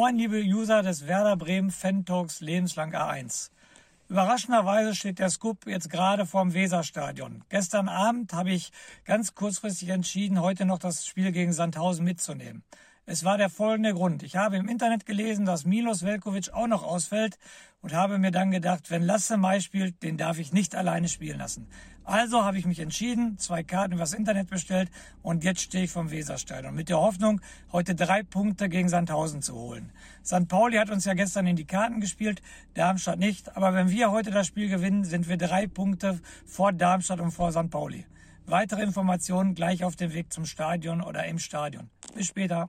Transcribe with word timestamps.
Moin, 0.00 0.16
liebe 0.16 0.40
User 0.40 0.84
des 0.84 1.08
Werder 1.08 1.36
Bremen 1.36 1.72
Fan 1.72 2.04
Talks 2.04 2.40
Lebenslang 2.40 2.94
A1. 2.94 3.50
Überraschenderweise 4.08 4.94
steht 4.94 5.18
der 5.18 5.28
Scoop 5.28 5.66
jetzt 5.66 5.90
gerade 5.90 6.24
vorm 6.24 6.54
Weserstadion. 6.54 7.42
Gestern 7.48 7.88
Abend 7.88 8.32
habe 8.32 8.52
ich 8.52 8.70
ganz 9.04 9.34
kurzfristig 9.34 9.88
entschieden, 9.88 10.40
heute 10.40 10.66
noch 10.66 10.78
das 10.78 11.04
Spiel 11.04 11.32
gegen 11.32 11.52
Sandhausen 11.52 12.04
mitzunehmen. 12.04 12.62
Es 13.10 13.24
war 13.24 13.38
der 13.38 13.48
folgende 13.48 13.94
Grund. 13.94 14.22
Ich 14.22 14.36
habe 14.36 14.58
im 14.58 14.68
Internet 14.68 15.06
gelesen, 15.06 15.46
dass 15.46 15.64
Milos 15.64 16.02
Velkovic 16.02 16.52
auch 16.52 16.66
noch 16.66 16.82
ausfällt 16.82 17.38
und 17.80 17.94
habe 17.94 18.18
mir 18.18 18.32
dann 18.32 18.50
gedacht, 18.50 18.90
wenn 18.90 19.02
Lasse 19.02 19.38
Mai 19.38 19.60
spielt, 19.60 20.02
den 20.02 20.18
darf 20.18 20.38
ich 20.38 20.52
nicht 20.52 20.76
alleine 20.76 21.08
spielen 21.08 21.38
lassen. 21.38 21.68
Also 22.04 22.44
habe 22.44 22.58
ich 22.58 22.66
mich 22.66 22.80
entschieden, 22.80 23.38
zwei 23.38 23.62
Karten 23.62 23.94
übers 23.94 24.12
Internet 24.12 24.50
bestellt 24.50 24.90
und 25.22 25.42
jetzt 25.42 25.62
stehe 25.62 25.84
ich 25.84 25.90
vom 25.90 26.10
Weserstadion 26.10 26.74
mit 26.74 26.90
der 26.90 26.98
Hoffnung, 26.98 27.40
heute 27.72 27.94
drei 27.94 28.22
Punkte 28.22 28.68
gegen 28.68 28.90
Sandhausen 28.90 29.40
zu 29.40 29.54
holen. 29.54 29.90
St. 30.22 30.46
Pauli 30.46 30.76
hat 30.76 30.90
uns 30.90 31.06
ja 31.06 31.14
gestern 31.14 31.46
in 31.46 31.56
die 31.56 31.64
Karten 31.64 32.02
gespielt, 32.02 32.42
Darmstadt 32.74 33.18
nicht, 33.18 33.56
aber 33.56 33.72
wenn 33.72 33.88
wir 33.88 34.10
heute 34.10 34.30
das 34.30 34.46
Spiel 34.46 34.68
gewinnen, 34.68 35.04
sind 35.04 35.30
wir 35.30 35.38
drei 35.38 35.66
Punkte 35.66 36.20
vor 36.44 36.74
Darmstadt 36.74 37.20
und 37.20 37.30
vor 37.30 37.52
St. 37.52 37.70
Pauli. 37.70 38.04
Weitere 38.44 38.82
Informationen 38.82 39.54
gleich 39.54 39.82
auf 39.82 39.96
dem 39.96 40.12
Weg 40.12 40.30
zum 40.30 40.44
Stadion 40.44 41.00
oder 41.00 41.24
im 41.24 41.38
Stadion. 41.38 41.88
Bis 42.14 42.26
später. 42.26 42.68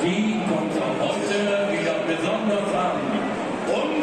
die 0.00 0.40
kommt 0.48 0.74
auch 0.80 0.98
heute 1.08 1.36
wieder 1.72 1.96
besonders 2.06 2.70
an. 2.74 2.96
Und 3.68 4.01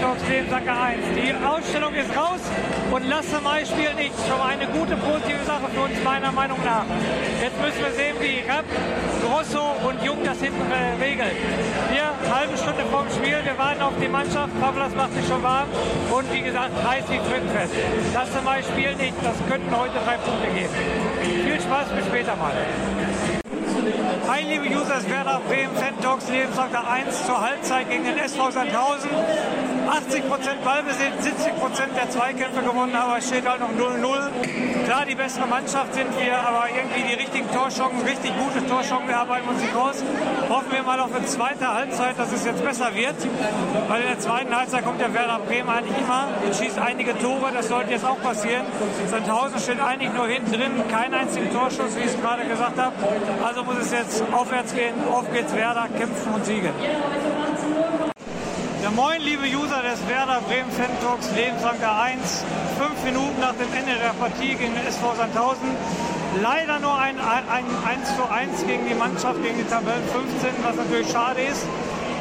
Bremen 0.00 0.16
Fantalks 0.16 0.28
Lebenssacker 0.28 0.82
1. 0.82 0.98
Die 1.14 1.34
Ausstellung 1.44 1.94
ist 1.94 2.10
raus 2.16 2.40
und 2.90 3.08
Lasse 3.08 3.40
Mai 3.42 3.64
spielt 3.64 3.96
nicht. 3.96 4.14
Schon 4.26 4.40
eine 4.40 4.66
gute, 4.66 4.96
positive 4.96 5.44
Sache 5.44 5.68
für 5.74 5.80
uns, 5.82 5.92
meiner 6.02 6.32
Meinung 6.32 6.58
nach. 6.64 6.84
Jetzt 7.40 7.60
müssen 7.60 7.80
wir 7.84 7.92
sehen, 7.92 8.16
wie 8.20 8.40
Rapp, 8.48 8.64
Grosso 9.22 9.60
und 9.86 10.02
Jung 10.02 10.18
das 10.24 10.40
hinten 10.40 10.70
äh, 10.70 11.02
regeln. 11.02 11.36
Wir, 11.92 12.08
halbe 12.32 12.56
Stunde 12.56 12.84
vorm 12.90 13.08
Spiel, 13.10 13.38
wir 13.44 13.58
warten 13.58 13.82
auf 13.82 13.94
die 14.00 14.08
Mannschaft. 14.08 14.50
Pavlas 14.60 14.94
macht 14.94 15.12
sich 15.14 15.26
schon 15.26 15.42
warm 15.42 15.68
und 16.10 16.32
wie 16.32 16.42
gesagt, 16.42 16.72
heiß 16.88 17.04
wie 17.10 17.18
Frittenfest. 17.18 17.74
Lasse 18.14 18.40
Mai 18.42 18.62
spielt 18.62 18.98
nicht, 18.98 19.14
das 19.22 19.36
könnten 19.48 19.70
heute 19.76 19.94
drei 20.04 20.16
Punkte 20.16 20.48
geben. 20.48 20.74
Viel 21.44 21.60
Spaß, 21.60 21.88
bis 21.88 22.06
später 22.06 22.36
mal. 22.36 22.52
Hi, 24.28 24.42
liebe 24.42 24.66
Users, 24.68 25.08
Werder 25.08 25.40
Bremen, 25.48 25.74
Fan 25.74 25.98
Talks, 26.00 26.28
Lebensfaktor 26.28 26.88
1 26.88 27.26
zur 27.26 27.40
Halbzeit 27.40 27.90
gegen 27.90 28.04
den 28.04 28.18
SV 28.18 28.50
Sandhausen. 28.50 29.10
80% 29.90 30.62
Ballbesitz, 30.64 31.26
70% 31.26 31.94
der 31.96 32.08
Zweikämpfe 32.10 32.62
gewonnen, 32.62 32.94
aber 32.94 33.18
es 33.18 33.26
steht 33.26 33.48
halt 33.48 33.58
noch 33.60 33.70
0-0. 33.70 34.84
Klar, 34.84 35.04
die 35.06 35.16
bessere 35.16 35.48
Mannschaft 35.48 35.94
sind 35.94 36.08
wir, 36.18 36.38
aber 36.38 36.66
irgendwie 36.68 37.02
die 37.02 37.14
richtigen 37.14 37.50
Torchancen, 37.50 38.00
richtig 38.06 38.32
gute 38.38 38.64
Torchancen, 38.66 39.08
wir 39.08 39.18
arbeiten 39.18 39.48
uns 39.48 39.60
nicht 39.60 39.74
raus. 39.74 40.04
Hoffen 40.48 40.70
wir 40.70 40.82
mal 40.84 41.00
auf 41.00 41.12
eine 41.12 41.24
zweite 41.26 41.66
Halbzeit, 41.66 42.16
dass 42.18 42.32
es 42.32 42.44
jetzt 42.44 42.64
besser 42.64 42.94
wird, 42.94 43.16
weil 43.88 44.02
in 44.02 44.08
der 44.08 44.18
zweiten 44.20 44.54
Halbzeit 44.56 44.84
kommt 44.84 45.00
der 45.00 45.12
Werder 45.12 45.40
Bremen 45.40 45.68
eigentlich 45.68 45.98
immer 45.98 46.28
und 46.44 46.54
schießt 46.54 46.78
einige 46.78 47.18
Tore, 47.18 47.50
das 47.52 47.66
sollte 47.66 47.90
jetzt 47.90 48.04
auch 48.04 48.20
passieren. 48.22 48.66
Sandhausen 49.10 49.58
steht 49.58 49.80
eigentlich 49.80 50.12
nur 50.12 50.28
hinten 50.28 50.52
drin, 50.52 50.72
kein 50.88 51.12
einziger 51.12 51.50
Torschuss, 51.50 51.96
wie 51.96 52.00
ich 52.00 52.14
es 52.14 52.20
gerade 52.20 52.44
gesagt 52.44 52.78
habe. 52.78 52.94
Also 53.44 53.64
muss 53.64 53.78
es 53.80 53.90
jetzt 53.90 54.22
aufwärts 54.32 54.74
gehen, 54.74 54.94
auf 55.10 55.30
geht's 55.32 55.54
Werder, 55.54 55.88
kämpfen 55.96 56.32
und 56.34 56.44
siegen. 56.44 56.72
Ja, 58.82 58.90
moin, 58.90 59.20
liebe 59.20 59.44
User 59.44 59.82
des 59.82 60.00
Werder 60.08 60.40
Bremen 60.48 60.70
Fan 60.70 60.90
Talks 61.02 61.28
Lebensanker 61.34 62.00
1. 62.00 62.44
Fünf 62.78 63.04
Minuten 63.04 63.40
nach 63.40 63.54
dem 63.54 63.72
Ende 63.72 63.92
der 64.00 64.12
Partie 64.18 64.54
gegen 64.54 64.74
den 64.74 64.86
SV 64.86 65.14
Sandhausen. 65.16 65.70
Leider 66.42 66.78
nur 66.78 66.96
ein, 66.96 67.18
ein, 67.18 67.44
ein 67.48 67.64
1 68.00 68.16
zu 68.16 68.24
1 68.30 68.66
gegen 68.66 68.86
die 68.88 68.94
Mannschaft, 68.94 69.42
gegen 69.42 69.58
die 69.58 69.64
Tabellen 69.64 70.04
15, 70.12 70.50
was 70.62 70.76
natürlich 70.76 71.10
schade 71.10 71.42
ist. 71.42 71.66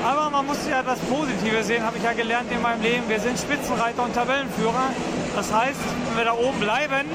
Aber 0.04 0.30
man 0.30 0.46
muss 0.46 0.60
ja 0.70 0.82
das 0.82 1.00
Positive 1.00 1.64
sehen, 1.64 1.86
habe 1.86 1.98
ich 1.98 2.04
ja 2.04 2.14
gelernt 2.14 2.52
in 2.52 2.62
meinem 2.62 2.82
Leben. 2.82 3.04
Wir 3.08 3.20
sind 3.20 3.38
Spitzenreiter 3.38 4.04
und 4.04 4.14
Tabellenführer. 4.16 4.92
Das 5.36 5.54
heißt, 5.54 5.80
wenn 6.08 6.18
wir 6.18 6.26
da 6.26 6.34
oben 6.34 6.60
bleiben 6.60 7.06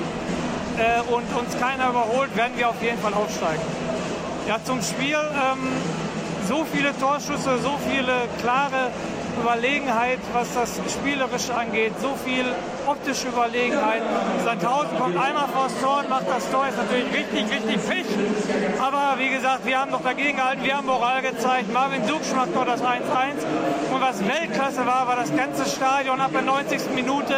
äh, 0.78 1.00
und 1.12 1.24
uns 1.36 1.58
keiner 1.58 1.90
überholt, 1.90 2.36
werden 2.36 2.52
wir 2.56 2.68
auf 2.68 2.80
jeden 2.82 2.98
Fall 2.98 3.14
aufsteigen. 3.14 3.73
Ja, 4.46 4.58
zum 4.62 4.82
Spiel 4.82 5.16
ähm, 5.16 5.68
so 6.46 6.66
viele 6.70 6.96
Torschüsse, 6.98 7.58
so 7.62 7.78
viele 7.88 8.12
klare 8.42 8.90
Überlegenheit, 9.40 10.18
was 10.34 10.52
das 10.52 10.78
Spielerische 10.92 11.54
angeht, 11.54 11.92
so 12.02 12.14
viel 12.26 12.44
optische 12.86 13.28
Überlegenheit. 13.28 14.02
Sandhausen 14.44 14.98
kommt 14.98 15.16
einmal 15.16 15.48
vors 15.48 15.72
Tor 15.80 15.98
und 16.00 16.10
macht 16.10 16.28
das 16.28 16.50
Tor, 16.50 16.66
ist 16.68 16.76
natürlich 16.76 17.06
richtig, 17.12 17.50
richtig 17.50 17.80
Fisch. 17.80 18.12
Aber 18.80 19.18
wie 19.18 19.30
gesagt, 19.30 19.64
wir 19.64 19.78
haben 19.80 19.90
noch 19.90 20.02
dagegen 20.02 20.36
gehalten, 20.36 20.62
wir 20.64 20.76
haben 20.76 20.86
Moral 20.86 21.22
gezeigt. 21.22 21.72
Marvin 21.72 22.06
Duksch 22.06 22.32
macht 22.34 22.54
noch 22.54 22.66
das 22.66 22.82
1-1. 22.82 22.92
Und 23.92 24.00
was 24.00 24.20
Weltklasse 24.26 24.86
war, 24.86 25.06
war 25.06 25.16
das 25.16 25.34
ganze 25.34 25.64
Stadion 25.68 26.20
ab 26.20 26.30
der 26.32 26.42
90. 26.42 26.90
Minute 26.94 27.34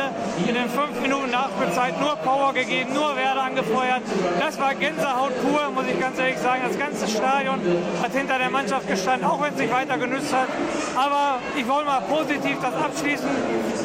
in 0.47 0.55
den 0.55 0.69
5 0.69 1.01
Minuten 1.01 1.31
Nachspielzeit 1.31 2.01
nur 2.01 2.17
Power 2.17 2.53
gegeben, 2.53 2.93
nur 2.95 3.17
Werder 3.17 3.43
angefeuert. 3.43 4.03
Das 4.41 4.59
war 4.61 4.75
Gänsehaut 4.75 5.33
pur, 5.43 5.71
muss 5.75 5.85
ich 5.87 6.01
ganz 6.01 6.19
ehrlich 6.19 6.39
sagen. 6.39 6.63
Das 6.67 6.79
ganze 6.79 7.09
Stadion 7.09 7.61
hat 8.03 8.13
hinter 8.13 8.39
der 8.39 8.51
Mannschaft 8.51 8.89
gestanden, 8.89 9.29
auch 9.29 9.41
wenn 9.43 9.53
es 9.53 9.59
sich 9.59 9.73
weiter 9.73 9.99
genützt 9.99 10.35
hat. 10.35 10.49
Aber 10.97 11.39
ich 11.57 11.67
wollte 11.69 11.87
mal 11.87 12.01
positiv 12.03 12.57
das 12.61 12.75
abschließen 12.75 13.29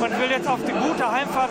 und 0.01 0.19
will 0.19 0.31
jetzt 0.31 0.47
auf 0.47 0.59
die 0.65 0.71
gute 0.71 1.11
Heimfahrt 1.11 1.50